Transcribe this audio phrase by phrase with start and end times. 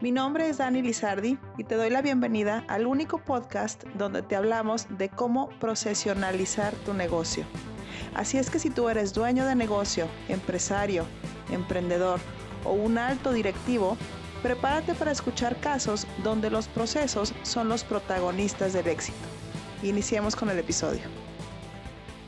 [0.00, 4.36] Mi nombre es Dani Lizardi y te doy la bienvenida al único podcast donde te
[4.36, 7.44] hablamos de cómo profesionalizar tu negocio.
[8.14, 11.04] Así es que si tú eres dueño de negocio, empresario,
[11.50, 12.20] emprendedor
[12.64, 13.96] o un alto directivo,
[14.40, 19.18] prepárate para escuchar casos donde los procesos son los protagonistas del éxito.
[19.82, 21.02] Iniciemos con el episodio.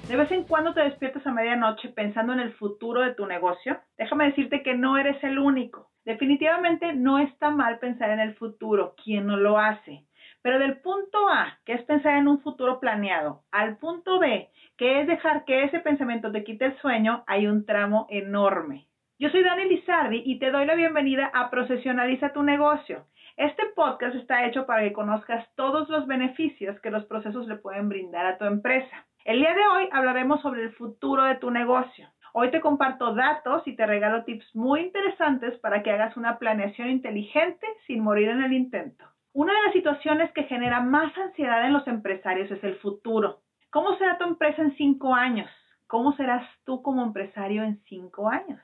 [0.09, 3.79] ¿De vez en cuando te despiertas a medianoche pensando en el futuro de tu negocio?
[3.97, 5.90] Déjame decirte que no eres el único.
[6.05, 10.05] Definitivamente no está mal pensar en el futuro, quien no lo hace.
[10.43, 15.01] Pero del punto A, que es pensar en un futuro planeado, al punto B, que
[15.01, 18.87] es dejar que ese pensamiento te quite el sueño, hay un tramo enorme.
[19.19, 23.05] Yo soy Dani Lizardi y te doy la bienvenida a Profesionaliza tu negocio.
[23.37, 27.91] Este podcast está hecho para que conozcas todos los beneficios que los procesos le pueden
[27.91, 29.07] brindar a tu empresa.
[29.27, 32.09] El día de hoy hablaremos sobre el futuro de tu negocio.
[32.33, 36.89] Hoy te comparto datos y te regalo tips muy interesantes para que hagas una planeación
[36.89, 39.05] inteligente sin morir en el intento.
[39.33, 43.41] Una de las situaciones que genera más ansiedad en los empresarios es el futuro.
[43.71, 45.49] ¿Cómo será tu empresa en cinco años?
[45.87, 48.61] ¿Cómo serás tú como empresario en cinco años?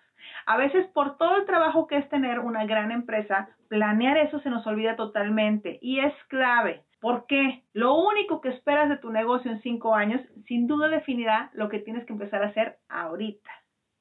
[0.46, 4.50] A veces por todo el trabajo que es tener una gran empresa, planear eso se
[4.50, 6.82] nos olvida totalmente y es clave.
[7.00, 7.62] ¿Por qué?
[7.72, 11.78] Lo único que esperas de tu negocio en cinco años sin duda definirá lo que
[11.78, 13.50] tienes que empezar a hacer ahorita.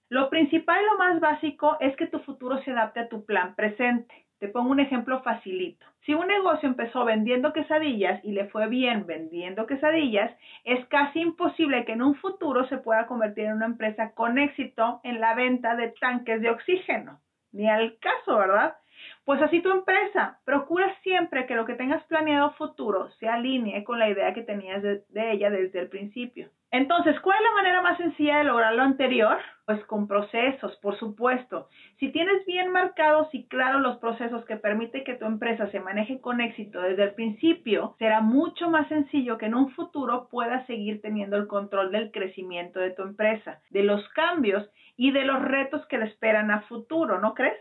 [0.10, 3.56] Lo principal y lo más básico es que tu futuro se adapte a tu plan
[3.56, 4.25] presente.
[4.46, 5.84] Te pongo un ejemplo facilito.
[6.02, 10.32] Si un negocio empezó vendiendo quesadillas y le fue bien vendiendo quesadillas,
[10.64, 15.02] es casi imposible que en un futuro se pueda convertir en una empresa con éxito
[15.04, 17.20] en la venta de tanques de oxígeno.
[17.54, 18.76] Ni al caso, ¿verdad?
[19.26, 23.98] Pues así tu empresa, procura siempre que lo que tengas planeado futuro se alinee con
[23.98, 26.50] la idea que tenías de, ella desde el principio.
[26.70, 29.38] Entonces, ¿cuál es la manera más sencilla de lograr lo anterior?
[29.66, 31.70] Pues con procesos, por supuesto.
[31.98, 36.22] Si tienes bien marcados y claros los procesos que permiten que tu empresa se maneje
[36.22, 41.02] con éxito desde el principio, será mucho más sencillo que en un futuro puedas seguir
[41.02, 45.84] teniendo el control del crecimiento de tu empresa, de los cambios y de los retos
[45.88, 47.58] que le esperan a futuro, ¿no crees?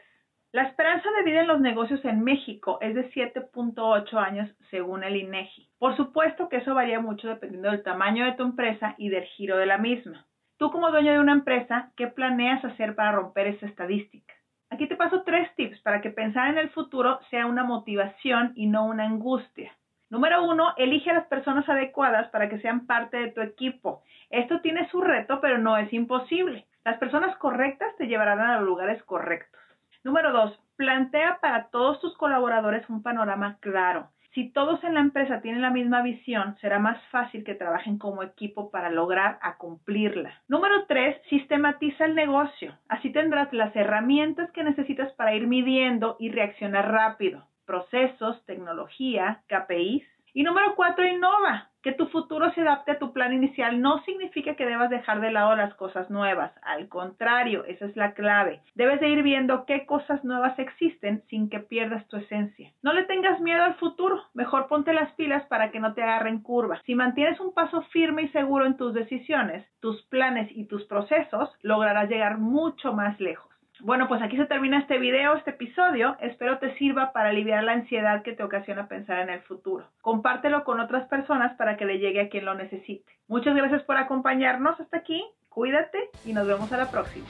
[0.55, 5.17] La esperanza de vida en los negocios en México es de 7.8 años según el
[5.17, 5.69] INEGI.
[5.81, 9.57] Por supuesto que eso varía mucho dependiendo del tamaño de tu empresa y del giro
[9.57, 10.27] de la misma.
[10.57, 14.33] Tú como dueño de una empresa, ¿qué planeas hacer para romper esa estadística?
[14.71, 18.69] Aquí te paso tres tips para que pensar en el futuro sea una motivación y
[18.69, 19.73] no una angustia.
[20.09, 24.05] Número uno, elige a las personas adecuadas para que sean parte de tu equipo.
[24.31, 26.69] Esto tiene su reto, pero no es imposible.
[26.85, 29.64] Las personas correctas te llevarán a los lugares correctos.
[30.05, 34.11] Número dos, plantea para todos tus colaboradores un panorama claro.
[34.35, 38.23] Si todos en la empresa tienen la misma visión, será más fácil que trabajen como
[38.23, 40.43] equipo para lograr cumplirla.
[40.49, 42.77] Número tres, sistematiza el negocio.
[42.89, 47.47] Así tendrás las herramientas que necesitas para ir midiendo y reaccionar rápido.
[47.65, 50.05] Procesos, tecnología, KPIs.
[50.35, 51.71] Y número cuatro, innova.
[51.85, 55.31] Que tu futuro se adapte a tu plan inicial no significa que debas dejar de
[55.31, 56.51] lado las cosas nuevas.
[56.63, 58.63] Al contrario, esa es la clave.
[58.75, 62.73] Debes de ir viendo qué cosas nuevas existen sin que pierdas tu esencia.
[62.83, 64.19] No le tengas miedo al futuro.
[64.33, 66.81] Mejor ponte las pilas para que no te agarren curva.
[66.87, 71.51] Si mantienes un paso firme y seguro en tus decisiones, tus planes y tus procesos,
[71.61, 73.54] lograrás llegar mucho más lejos.
[73.81, 76.17] Bueno, pues aquí se termina este video, este episodio.
[76.21, 79.91] Espero te sirva para aliviar la ansiedad que te ocasiona pensar en el futuro.
[80.01, 83.13] Compártelo con otras personas para que le llegue a quien lo necesite.
[83.27, 85.25] Muchas gracias por acompañarnos hasta aquí.
[85.49, 87.27] Cuídate y nos vemos a la próxima.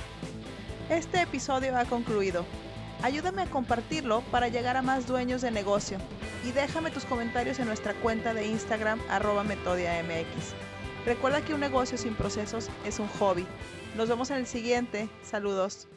[0.91, 2.45] Este episodio ha concluido.
[3.03, 5.99] Ayúdame a compartirlo para llegar a más dueños de negocio
[6.47, 10.55] y déjame tus comentarios en nuestra cuenta de Instagram arroba metodiamx.
[11.07, 13.47] Recuerda que un negocio sin procesos es un hobby.
[13.97, 15.09] Nos vemos en el siguiente.
[15.23, 15.89] Saludos.